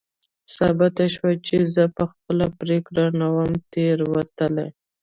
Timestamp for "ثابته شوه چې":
0.55-1.55